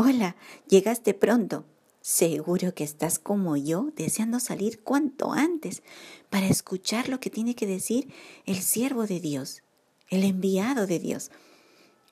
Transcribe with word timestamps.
Hola, 0.00 0.36
llegaste 0.68 1.12
pronto. 1.12 1.64
Seguro 2.02 2.72
que 2.72 2.84
estás 2.84 3.18
como 3.18 3.56
yo, 3.56 3.90
deseando 3.96 4.38
salir 4.38 4.80
cuanto 4.84 5.32
antes 5.32 5.82
para 6.30 6.46
escuchar 6.46 7.08
lo 7.08 7.18
que 7.18 7.30
tiene 7.30 7.56
que 7.56 7.66
decir 7.66 8.08
el 8.46 8.62
siervo 8.62 9.08
de 9.08 9.18
Dios, 9.18 9.64
el 10.08 10.22
enviado 10.22 10.86
de 10.86 11.00
Dios. 11.00 11.32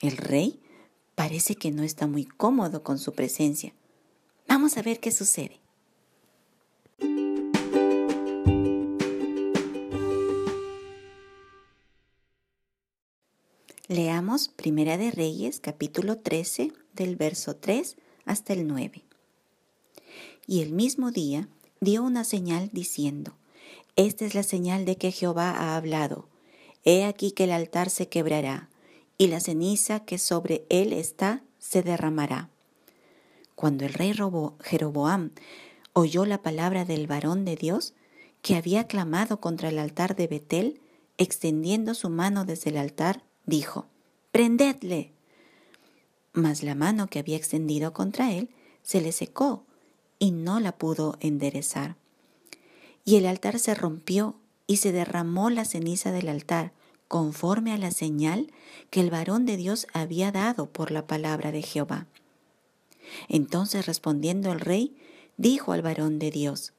El 0.01 0.17
rey 0.17 0.59
parece 1.15 1.55
que 1.55 1.71
no 1.71 1.85
está 1.85 2.09
muy 2.09 2.25
cómodo 2.25 2.83
con 2.83 2.99
su 2.99 3.13
presencia. 3.13 3.73
Vamos 4.49 4.77
a 4.79 4.83
ver 4.83 4.99
qué 4.99 5.13
sucede. 5.13 5.61
Leamos 13.87 14.49
Primera 14.49 14.99
de 14.99 15.13
Reyes, 15.13 15.61
capítulo 15.61 16.19
13, 16.19 16.73
del 16.97 17.15
verso 17.15 17.55
3 17.55 17.97
hasta 18.25 18.53
el 18.53 18.67
9. 18.67 19.05
Y 20.49 20.63
el 20.63 20.73
mismo 20.73 21.13
día 21.13 21.49
dio 21.81 22.03
una 22.03 22.25
señal 22.25 22.71
diciendo, 22.73 23.37
Esta 23.95 24.25
es 24.25 24.35
la 24.35 24.43
señal 24.43 24.85
de 24.85 24.97
que 24.97 25.13
Jehová 25.13 25.53
ha 25.53 25.77
hablado. 25.77 26.29
He 26.85 27.05
aquí 27.05 27.31
que 27.31 27.45
el 27.45 27.53
altar 27.53 27.91
se 27.91 28.09
quebrará, 28.09 28.69
y 29.19 29.29
la 29.29 29.41
ceniza 29.41 30.01
que 30.01 30.19
sobre 30.19 30.67
él 30.69 30.93
está 30.93 31.43
se 31.59 31.83
derramará. 31.83 32.51
Cuando 33.55 33.85
el 33.87 33.95
rey 33.95 34.13
Jeroboam 34.61 35.31
oyó 35.95 36.27
la 36.27 36.43
palabra 36.43 36.85
del 36.85 37.07
varón 37.07 37.45
de 37.45 37.57
Dios, 37.57 37.95
que 38.43 38.55
había 38.55 38.87
clamado 38.87 39.41
contra 39.41 39.71
el 39.71 39.79
altar 39.79 40.15
de 40.15 40.27
Betel, 40.27 40.81
extendiendo 41.19 41.95
su 41.95 42.11
mano 42.11 42.45
desde 42.45 42.71
el 42.71 42.77
altar, 42.77 43.23
dijo, 43.47 43.87
Prendedle. 44.31 45.16
Mas 46.37 46.63
la 46.63 46.75
mano 46.75 47.07
que 47.07 47.19
había 47.19 47.39
extendido 47.39 47.95
contra 47.95 48.31
él 48.31 48.51
se 48.83 49.01
le 49.01 49.13
secó 49.13 49.65
y 50.19 50.33
no 50.33 50.61
la 50.61 50.77
pudo 50.77 51.17
enderezar. 51.21 51.97
Y 53.07 53.17
el 53.17 53.25
altar 53.25 53.59
se 53.59 53.75
rompió 53.75 54.37
y 54.67 54.77
se 54.77 54.93
derramó 54.93 55.49
la 55.49 55.65
ceniza 55.65 56.13
del 56.13 56.29
altar, 56.29 56.75
conforme 57.09 57.73
a 57.73 57.79
la 57.79 57.91
señal 57.91 58.53
que 58.91 59.01
el 59.01 59.09
varón 59.09 59.47
de 59.47 59.57
Dios 59.57 59.87
había 59.95 60.31
dado 60.31 60.67
por 60.67 60.91
la 60.91 61.07
palabra 61.07 61.53
de 61.53 61.63
Jehová. 61.63 62.07
Entonces 63.29 63.87
respondiendo 63.87 64.53
el 64.53 64.61
rey, 64.61 64.95
dijo 65.39 65.73
al 65.73 65.81
varón 65.81 66.19
de 66.19 66.31
Dios, 66.31 66.75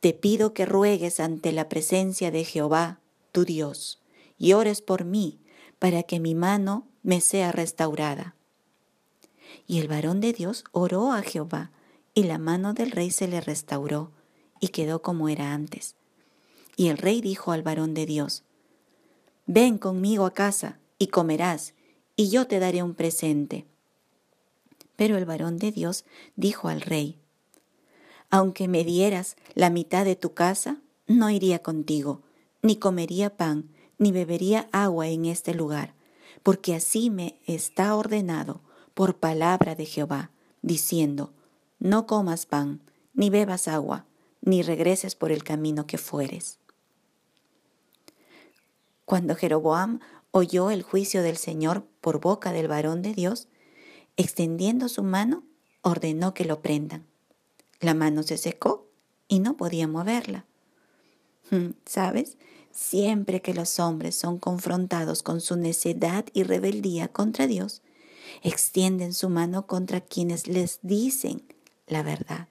Te 0.00 0.12
pido 0.12 0.52
que 0.52 0.66
ruegues 0.66 1.20
ante 1.20 1.52
la 1.52 1.70
presencia 1.70 2.30
de 2.30 2.44
Jehová, 2.44 3.00
tu 3.32 3.46
Dios, 3.46 3.98
y 4.36 4.52
ores 4.52 4.82
por 4.82 5.06
mí, 5.06 5.38
para 5.80 6.04
que 6.04 6.20
mi 6.20 6.36
mano 6.36 6.86
me 7.02 7.20
sea 7.20 7.50
restaurada. 7.50 8.36
Y 9.66 9.80
el 9.80 9.88
varón 9.88 10.20
de 10.20 10.32
Dios 10.32 10.62
oró 10.70 11.12
a 11.12 11.22
Jehová, 11.22 11.72
y 12.14 12.24
la 12.24 12.38
mano 12.38 12.74
del 12.74 12.90
rey 12.90 13.10
se 13.10 13.26
le 13.26 13.40
restauró, 13.40 14.12
y 14.60 14.68
quedó 14.68 15.00
como 15.00 15.28
era 15.28 15.52
antes. 15.52 15.96
Y 16.76 16.88
el 16.88 16.98
rey 16.98 17.20
dijo 17.20 17.50
al 17.50 17.62
varón 17.62 17.94
de 17.94 18.06
Dios, 18.06 18.44
Ven 19.46 19.78
conmigo 19.78 20.26
a 20.26 20.34
casa, 20.34 20.78
y 20.98 21.08
comerás, 21.08 21.74
y 22.14 22.28
yo 22.28 22.46
te 22.46 22.58
daré 22.58 22.82
un 22.82 22.94
presente. 22.94 23.66
Pero 24.96 25.16
el 25.16 25.24
varón 25.24 25.56
de 25.56 25.72
Dios 25.72 26.04
dijo 26.36 26.68
al 26.68 26.82
rey, 26.82 27.18
Aunque 28.28 28.68
me 28.68 28.84
dieras 28.84 29.36
la 29.54 29.70
mitad 29.70 30.04
de 30.04 30.14
tu 30.14 30.34
casa, 30.34 30.82
no 31.06 31.30
iría 31.30 31.60
contigo, 31.60 32.20
ni 32.60 32.76
comería 32.76 33.36
pan, 33.36 33.70
ni 34.00 34.12
bebería 34.12 34.66
agua 34.72 35.08
en 35.08 35.26
este 35.26 35.52
lugar, 35.54 35.92
porque 36.42 36.74
así 36.74 37.10
me 37.10 37.38
está 37.46 37.94
ordenado 37.94 38.62
por 38.94 39.18
palabra 39.18 39.74
de 39.74 39.84
Jehová, 39.84 40.30
diciendo, 40.62 41.34
no 41.78 42.06
comas 42.06 42.46
pan, 42.46 42.80
ni 43.12 43.28
bebas 43.28 43.68
agua, 43.68 44.06
ni 44.40 44.62
regreses 44.62 45.14
por 45.14 45.30
el 45.30 45.44
camino 45.44 45.86
que 45.86 45.98
fueres. 45.98 46.58
Cuando 49.04 49.36
Jeroboam 49.36 50.00
oyó 50.30 50.70
el 50.70 50.82
juicio 50.82 51.22
del 51.22 51.36
Señor 51.36 51.84
por 52.00 52.20
boca 52.20 52.52
del 52.52 52.68
varón 52.68 53.02
de 53.02 53.12
Dios, 53.12 53.48
extendiendo 54.16 54.88
su 54.88 55.02
mano, 55.02 55.44
ordenó 55.82 56.32
que 56.32 56.46
lo 56.46 56.62
prendan. 56.62 57.04
La 57.80 57.92
mano 57.92 58.22
se 58.22 58.38
secó 58.38 58.88
y 59.28 59.40
no 59.40 59.58
podía 59.58 59.86
moverla. 59.86 60.46
¿Sabes? 61.84 62.38
Siempre 62.72 63.42
que 63.42 63.54
los 63.54 63.78
hombres 63.80 64.14
son 64.14 64.38
confrontados 64.38 65.22
con 65.22 65.40
su 65.40 65.56
necedad 65.56 66.24
y 66.32 66.44
rebeldía 66.44 67.08
contra 67.08 67.46
Dios, 67.46 67.82
extienden 68.42 69.12
su 69.12 69.28
mano 69.28 69.66
contra 69.66 70.00
quienes 70.00 70.46
les 70.46 70.78
dicen 70.82 71.42
la 71.86 72.02
verdad. 72.02 72.48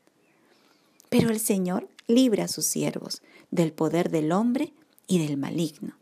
Pero 1.09 1.29
el 1.29 1.40
Señor 1.40 1.88
libra 2.08 2.46
a 2.46 2.47
sus 2.47 2.66
siervos 2.66 3.22
del 3.52 3.72
poder 3.72 4.09
del 4.09 4.31
hombre 4.31 4.74
y 5.08 5.25
del 5.25 5.38
maligno. 5.38 5.97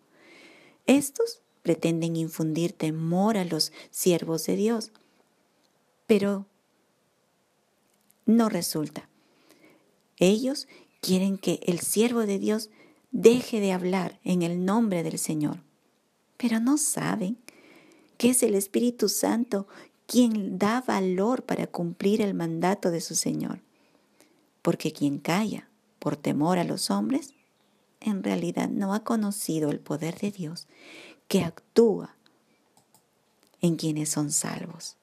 Estos 0.86 1.42
pretenden 1.62 2.16
infundir 2.16 2.74
temor 2.74 3.38
a 3.38 3.46
los 3.46 3.72
siervos 3.92 4.46
de 4.46 4.56
Dios, 4.56 4.92
pero 6.08 6.46
no 8.26 8.50
resulta. 8.50 9.10
Ellos 10.18 10.68
quieren 11.02 11.38
que 11.38 11.60
el 11.64 11.80
siervo 11.80 12.26
de 12.26 12.40
Dios 12.40 12.70
deje 13.12 13.60
de 13.60 13.74
hablar 13.74 14.20
en 14.24 14.42
el 14.42 14.66
nombre 14.66 15.04
del 15.04 15.18
Señor. 15.18 15.60
Pero 16.38 16.60
no 16.60 16.78
saben 16.78 17.38
que 18.18 18.30
es 18.30 18.44
el 18.44 18.56
Espíritu 18.56 19.10
Santo 19.10 19.68
quien 20.06 20.58
da 20.58 20.82
valor 20.82 21.44
para 21.44 21.68
cumplir 21.68 22.22
el 22.22 22.34
mandato 22.34 22.92
de 22.92 23.02
su 23.02 23.16
Señor. 23.16 23.60
Porque 24.62 24.92
quien 24.92 25.20
calla 25.20 25.68
por 26.00 26.16
temor 26.16 26.60
a 26.60 26.64
los 26.64 26.90
hombres, 26.90 27.34
en 28.00 28.24
realidad 28.24 28.70
no 28.70 28.94
ha 28.94 29.04
conocido 29.04 29.70
el 29.70 29.80
poder 29.80 30.18
de 30.20 30.32
Dios 30.32 30.68
que 31.28 31.44
actúa 31.44 32.16
en 33.62 33.76
quienes 33.76 34.10
son 34.10 34.32
salvos. 34.32 34.96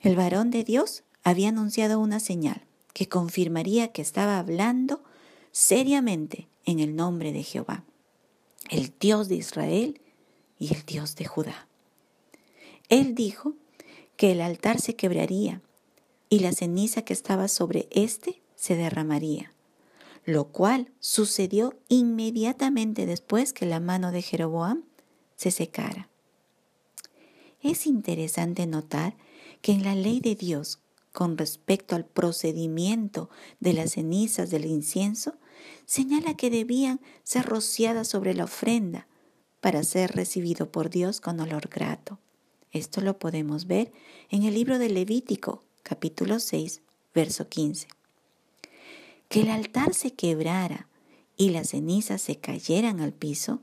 El 0.00 0.16
varón 0.16 0.50
de 0.50 0.64
Dios 0.64 1.02
había 1.24 1.48
anunciado 1.48 1.98
una 1.98 2.20
señal 2.20 2.62
que 2.92 3.08
confirmaría 3.08 3.92
que 3.92 4.02
estaba 4.02 4.38
hablando 4.38 5.02
seriamente 5.52 6.48
en 6.64 6.80
el 6.80 6.96
nombre 6.96 7.32
de 7.32 7.42
Jehová, 7.42 7.84
el 8.68 8.92
Dios 8.98 9.28
de 9.28 9.36
Israel 9.36 10.00
y 10.58 10.74
el 10.74 10.84
Dios 10.84 11.16
de 11.16 11.24
Judá. 11.24 11.66
Él 12.88 13.14
dijo 13.14 13.54
que 14.16 14.32
el 14.32 14.40
altar 14.40 14.80
se 14.80 14.96
quebraría 14.96 15.62
y 16.28 16.40
la 16.40 16.52
ceniza 16.52 17.02
que 17.02 17.12
estaba 17.12 17.48
sobre 17.48 17.88
éste 17.90 18.40
se 18.54 18.76
derramaría, 18.76 19.52
lo 20.24 20.48
cual 20.48 20.92
sucedió 21.00 21.74
inmediatamente 21.88 23.06
después 23.06 23.52
que 23.52 23.66
la 23.66 23.80
mano 23.80 24.12
de 24.12 24.22
Jeroboam 24.22 24.84
se 25.36 25.50
secara. 25.50 26.08
Es 27.62 27.86
interesante 27.86 28.66
notar 28.66 29.16
que 29.62 29.72
en 29.72 29.82
la 29.82 29.94
ley 29.94 30.20
de 30.20 30.34
Dios 30.34 30.80
con 31.12 31.36
respecto 31.36 31.96
al 31.96 32.04
procedimiento 32.04 33.30
de 33.58 33.72
las 33.72 33.92
cenizas 33.92 34.50
del 34.50 34.64
incienso, 34.64 35.34
señala 35.86 36.34
que 36.34 36.50
debían 36.50 37.00
ser 37.24 37.46
rociadas 37.46 38.08
sobre 38.08 38.34
la 38.34 38.44
ofrenda 38.44 39.06
para 39.60 39.82
ser 39.84 40.12
recibido 40.12 40.70
por 40.70 40.90
Dios 40.90 41.20
con 41.20 41.40
olor 41.40 41.68
grato. 41.68 42.18
Esto 42.72 43.00
lo 43.00 43.18
podemos 43.18 43.66
ver 43.66 43.92
en 44.30 44.44
el 44.44 44.54
libro 44.54 44.78
de 44.78 44.88
Levítico, 44.88 45.64
capítulo 45.82 46.38
6, 46.38 46.82
verso 47.14 47.48
15. 47.48 47.88
Que 49.28 49.40
el 49.42 49.50
altar 49.50 49.94
se 49.94 50.12
quebrara 50.12 50.88
y 51.36 51.50
las 51.50 51.70
cenizas 51.70 52.22
se 52.22 52.36
cayeran 52.36 53.00
al 53.00 53.12
piso 53.12 53.60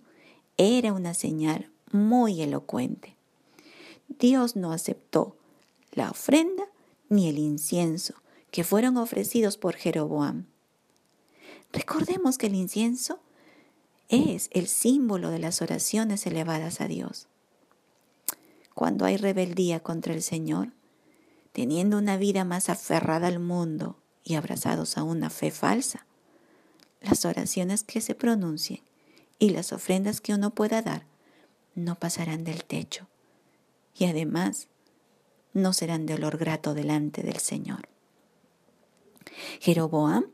era 0.57 0.91
una 0.91 1.13
señal 1.13 1.69
muy 1.91 2.41
elocuente. 2.41 3.15
Dios 4.07 4.55
no 4.55 4.71
aceptó 4.71 5.35
la 5.91 6.09
ofrenda 6.09 6.63
ni 7.09 7.29
el 7.29 7.37
incienso 7.37 8.15
que 8.51 8.63
fueron 8.63 8.97
ofrecidos 8.97 9.57
por 9.57 9.75
Jeroboam. 9.75 10.45
Recordemos 11.73 12.37
que 12.37 12.47
el 12.47 12.55
incienso 12.55 13.19
es 14.09 14.49
el 14.53 14.67
símbolo 14.67 15.29
de 15.29 15.39
las 15.39 15.61
oraciones 15.61 16.25
elevadas 16.25 16.81
a 16.81 16.87
Dios. 16.87 17.27
Cuando 18.73 19.05
hay 19.05 19.17
rebeldía 19.17 19.81
contra 19.81 20.13
el 20.13 20.21
Señor, 20.21 20.71
teniendo 21.51 21.97
una 21.97 22.17
vida 22.17 22.45
más 22.45 22.69
aferrada 22.69 23.27
al 23.27 23.39
mundo 23.39 23.97
y 24.23 24.35
abrazados 24.35 24.97
a 24.97 25.03
una 25.03 25.29
fe 25.29 25.51
falsa, 25.51 26.05
las 27.01 27.25
oraciones 27.25 27.83
que 27.83 28.01
se 28.01 28.15
pronuncien 28.15 28.81
y 29.39 29.49
las 29.49 29.73
ofrendas 29.73 30.21
que 30.21 30.33
uno 30.33 30.51
pueda 30.51 30.81
dar 30.81 31.05
no 31.75 31.95
pasarán 31.95 32.43
del 32.43 32.63
techo. 32.63 33.07
Y 33.97 34.05
además 34.05 34.67
no 35.53 35.73
serán 35.73 36.05
de 36.05 36.15
olor 36.15 36.37
grato 36.37 36.73
delante 36.73 37.23
del 37.23 37.37
Señor. 37.37 37.87
Jeroboam 39.59 40.25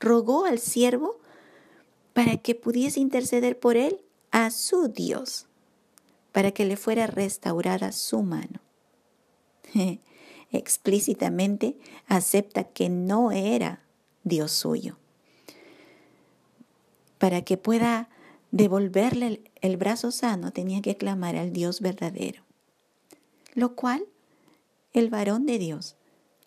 rogó 0.00 0.44
al 0.44 0.58
siervo 0.58 1.20
para 2.12 2.36
que 2.36 2.54
pudiese 2.54 3.00
interceder 3.00 3.58
por 3.58 3.76
él 3.76 4.00
a 4.30 4.50
su 4.50 4.88
Dios, 4.88 5.46
para 6.32 6.52
que 6.52 6.64
le 6.64 6.76
fuera 6.76 7.06
restaurada 7.06 7.92
su 7.92 8.22
mano. 8.22 8.60
explícitamente 10.52 11.76
acepta 12.06 12.64
que 12.64 12.88
no 12.88 13.32
era 13.32 13.82
Dios 14.22 14.52
suyo. 14.52 14.96
Para 17.18 17.42
que 17.42 17.56
pueda 17.56 18.08
devolverle 18.50 19.42
el, 19.60 19.76
brazo 19.76 20.10
sano 20.10 20.52
tenía 20.52 20.80
que 20.82 20.96
clamar 20.96 21.36
al 21.36 21.52
Dios 21.52 21.80
verdadero. 21.80 22.42
Lo 23.54 23.74
cual 23.74 24.04
el 24.94 25.10
varón 25.10 25.44
de 25.44 25.58
Dios 25.58 25.96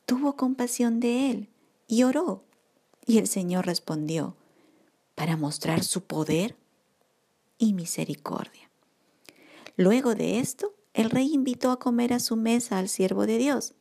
tuvo 0.06 0.38
compasión 0.38 1.00
de 1.00 1.30
él 1.30 1.50
y 1.88 2.04
oró. 2.04 2.44
Y 3.06 3.20
el 3.20 3.28
Señor 3.28 3.66
respondió, 3.66 4.36
para 5.16 5.38
mostrar 5.38 5.84
su 5.84 6.04
poder 6.04 6.56
y 7.58 7.74
misericordia. 7.74 8.70
Luego 9.76 10.16
de 10.16 10.40
esto, 10.40 10.74
el 10.94 11.10
rey 11.10 11.34
invitó 11.34 11.72
a 11.72 11.80
comer 11.80 12.14
a 12.14 12.20
su 12.20 12.36
mesa 12.36 12.78
al 12.78 12.90
siervo 12.90 13.26
de 13.26 13.38
Dios, 13.38 13.74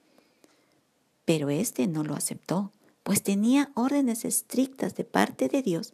pero 1.25 1.49
éste 1.49 1.87
no 1.87 2.05
lo 2.05 2.15
aceptó, 2.15 2.73
pues 3.03 3.23
tenía 3.23 3.71
órdenes 3.75 4.25
estrictas 4.25 4.95
de 4.97 5.05
parte 5.05 5.49
de 5.49 5.63
Dios 5.63 5.93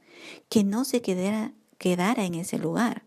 que 0.48 0.64
no 0.64 0.84
se 0.84 1.02
quedara, 1.02 1.52
quedara 1.78 2.24
en 2.24 2.34
ese 2.34 2.58
lugar, 2.58 3.02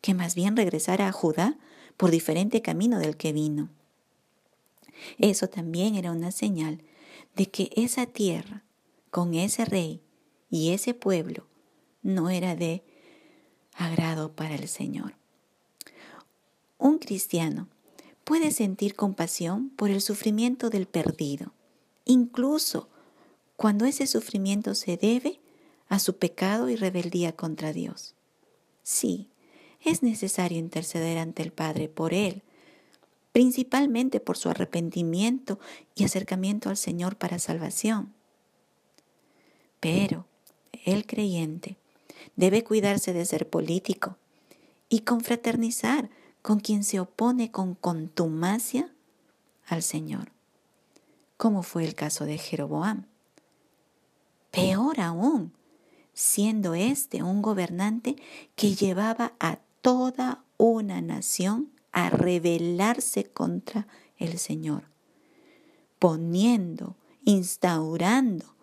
que 0.00 0.14
más 0.14 0.34
bien 0.34 0.56
regresara 0.56 1.08
a 1.08 1.12
Judá 1.12 1.58
por 1.96 2.10
diferente 2.10 2.62
camino 2.62 2.98
del 2.98 3.16
que 3.16 3.32
vino. 3.32 3.70
Eso 5.18 5.48
también 5.48 5.94
era 5.94 6.12
una 6.12 6.30
señal 6.30 6.82
de 7.36 7.46
que 7.46 7.70
esa 7.76 8.06
tierra, 8.06 8.64
con 9.10 9.34
ese 9.34 9.64
rey 9.64 10.00
y 10.50 10.70
ese 10.70 10.94
pueblo, 10.94 11.46
no 12.02 12.30
era 12.30 12.56
de 12.56 12.82
agrado 13.74 14.32
para 14.32 14.54
el 14.54 14.68
Señor. 14.68 15.14
Un 16.78 16.98
cristiano 16.98 17.68
puede 18.24 18.50
sentir 18.50 18.94
compasión 18.94 19.70
por 19.70 19.90
el 19.90 20.00
sufrimiento 20.00 20.70
del 20.70 20.86
perdido, 20.86 21.52
incluso 22.04 22.88
cuando 23.56 23.84
ese 23.84 24.06
sufrimiento 24.06 24.74
se 24.74 24.96
debe 24.96 25.40
a 25.88 25.98
su 25.98 26.16
pecado 26.16 26.68
y 26.68 26.76
rebeldía 26.76 27.32
contra 27.32 27.72
Dios. 27.72 28.14
Sí, 28.82 29.28
es 29.84 30.02
necesario 30.02 30.58
interceder 30.58 31.18
ante 31.18 31.42
el 31.42 31.52
Padre 31.52 31.88
por 31.88 32.14
él, 32.14 32.42
principalmente 33.32 34.20
por 34.20 34.36
su 34.36 34.48
arrepentimiento 34.48 35.58
y 35.94 36.04
acercamiento 36.04 36.68
al 36.68 36.76
Señor 36.76 37.16
para 37.16 37.38
salvación. 37.38 38.12
Pero 39.80 40.26
el 40.84 41.06
creyente 41.06 41.76
debe 42.36 42.62
cuidarse 42.62 43.12
de 43.12 43.24
ser 43.24 43.48
político 43.48 44.16
y 44.88 45.00
confraternizar 45.00 46.10
con 46.42 46.60
quien 46.60 46.84
se 46.84 47.00
opone 47.00 47.50
con 47.50 47.74
contumacia 47.74 48.92
al 49.66 49.82
Señor, 49.82 50.30
como 51.36 51.62
fue 51.62 51.84
el 51.84 51.94
caso 51.94 52.26
de 52.26 52.36
Jeroboam. 52.36 53.06
Peor 54.50 55.00
aún, 55.00 55.52
siendo 56.12 56.74
éste 56.74 57.22
un 57.22 57.40
gobernante 57.40 58.16
que 58.54 58.74
llevaba 58.74 59.32
a 59.40 59.60
toda 59.80 60.44
una 60.58 61.00
nación 61.00 61.70
a 61.92 62.10
rebelarse 62.10 63.24
contra 63.24 63.86
el 64.18 64.38
Señor, 64.38 64.84
poniendo, 65.98 66.96
instaurando 67.24 68.54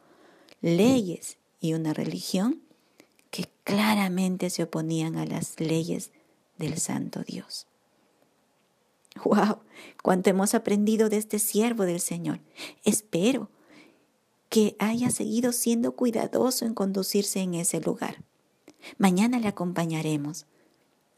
leyes 0.62 1.38
y 1.60 1.74
una 1.74 1.94
religión 1.94 2.62
que 3.32 3.48
claramente 3.64 4.50
se 4.50 4.64
oponían 4.64 5.16
a 5.18 5.26
las 5.26 5.60
leyes 5.60 6.12
del 6.58 6.78
Santo 6.78 7.24
Dios. 7.24 7.68
¡Wow! 9.24 9.60
Cuánto 10.04 10.30
hemos 10.30 10.54
aprendido 10.54 11.10
de 11.10 11.18
este 11.18 11.40
siervo 11.40 11.84
del 11.84 12.00
Señor. 12.00 12.40
Espero 12.84 13.50
que 14.50 14.76
haya 14.80 15.12
seguido 15.12 15.52
siendo 15.52 15.96
cuidadoso 15.96 16.66
en 16.66 16.74
conducirse 16.74 17.40
en 17.40 17.54
ese 17.54 17.80
lugar. 17.80 18.24
Mañana 18.98 19.40
le 19.40 19.48
acompañaremos. 19.48 20.46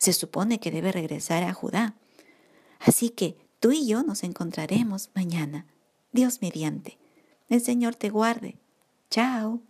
Se 0.01 0.13
supone 0.13 0.59
que 0.59 0.71
debe 0.71 0.91
regresar 0.91 1.43
a 1.43 1.53
Judá. 1.53 1.93
Así 2.79 3.11
que 3.11 3.37
tú 3.59 3.71
y 3.71 3.85
yo 3.85 4.01
nos 4.01 4.23
encontraremos 4.23 5.11
mañana. 5.13 5.67
Dios 6.11 6.41
mediante. 6.41 6.97
El 7.49 7.61
Señor 7.61 7.93
te 7.93 8.09
guarde. 8.09 8.57
Chao. 9.11 9.61